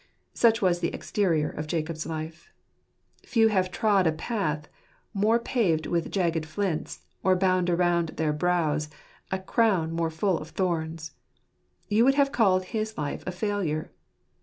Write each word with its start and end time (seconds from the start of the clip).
Such 0.33 0.63
was 0.63 0.79
the 0.79 0.91
exterior 0.95 1.51
of 1.51 1.67
Jacobis 1.67 2.07
life. 2.07 2.51
Few 3.23 3.49
have 3.49 3.69
trod 3.69 4.07
a 4.07 4.11
path 4.11 4.67
more 5.13 5.37
paved 5.37 5.85
with 5.85 6.09
jagged 6.11 6.43
flints, 6.43 7.05
or 7.21 7.37
hound 7.39 7.69
around 7.69 8.09
their 8.17 8.33
brows 8.33 8.89
a 9.29 9.37
crown 9.37 9.91
more 9.91 10.09
full 10.09 10.39
of 10.39 10.49
thorns. 10.49 11.11
You 11.87 12.03
would 12.05 12.15
have 12.15 12.31
called 12.31 12.63
his 12.73 12.97
life 12.97 13.23
a 13.27 13.31
failure. 13.31 13.91